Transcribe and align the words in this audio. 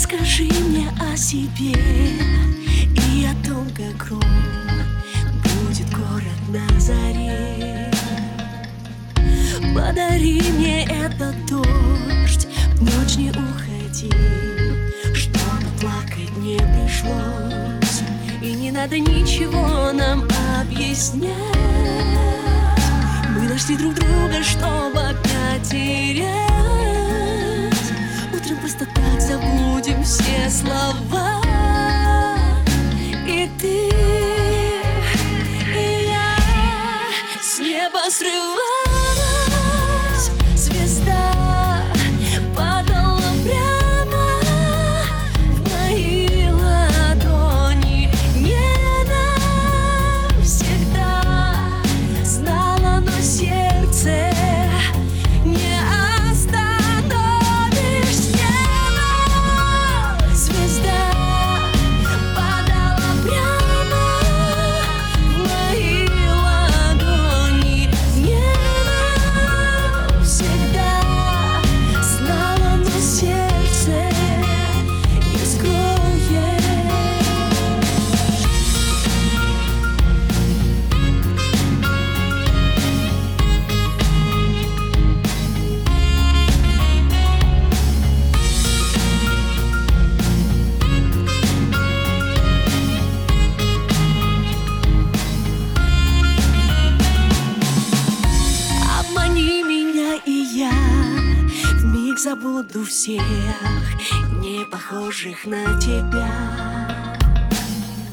Расскажи 0.00 0.44
мне 0.44 0.88
о 1.00 1.16
себе 1.16 1.74
и 3.12 3.26
о 3.26 3.34
том, 3.44 3.66
как 3.70 4.08
ром 4.08 4.22
будет 5.42 5.90
город 5.90 6.38
на 6.50 6.80
заре. 6.80 7.90
Подари 9.74 10.40
мне 10.52 10.84
этот 10.84 11.34
дождь, 11.46 12.46
в 12.76 12.82
ночь 12.84 13.16
не 13.16 13.30
уходи, 13.30 14.12
чтобы 15.14 15.66
плакать 15.80 16.36
не 16.36 16.58
пришлось. 16.58 18.02
И 18.40 18.52
не 18.52 18.70
надо 18.70 19.00
ничего 19.00 19.90
нам 19.92 20.22
объяснять. 20.60 21.34
Мы 23.30 23.48
нашли 23.48 23.76
друг 23.76 23.94
друга, 23.94 24.44
чтобы 24.44 25.00
опять 25.00 25.67
И 33.48 33.87
вмиг 102.18 102.20
забуду 102.20 102.84
всех, 102.84 103.22
не 104.40 104.64
похожих 104.66 105.46
на 105.46 105.78
тебя. 105.80 106.28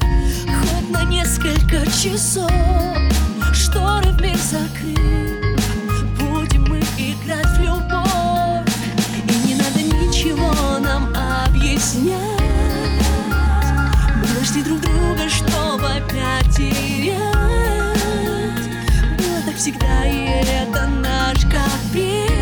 Хоть 0.00 0.90
на 0.90 1.04
несколько 1.04 1.84
часов 1.86 2.50
шторы 3.52 4.10
вмиг 4.12 4.36
закрыв, 4.36 5.64
будем 6.18 6.64
мы 6.68 6.78
играть 6.98 7.46
в 7.46 7.60
любовь, 7.60 8.74
и 9.28 9.48
не 9.48 9.54
надо 9.54 9.82
ничего 9.82 10.78
нам 10.78 11.12
объяснять. 11.46 12.16
Мы 14.16 14.38
нашли 14.38 14.62
друг 14.62 14.80
друга, 14.80 15.28
чтобы 15.28 15.86
опять 15.86 16.56
терять. 16.56 17.16
Было 19.18 19.42
так 19.46 19.56
всегда, 19.56 20.06
и 20.06 20.26
это 20.62 20.86
наш 20.86 21.44
каприз 21.44 22.35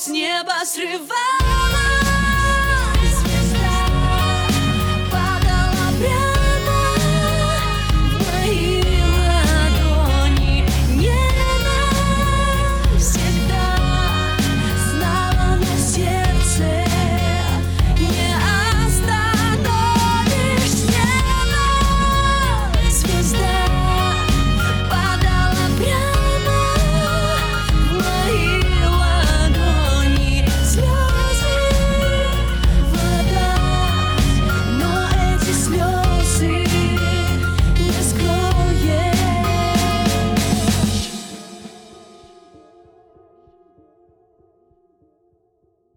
с 0.00 0.08
неба 0.08 0.64
срывала. 0.64 1.89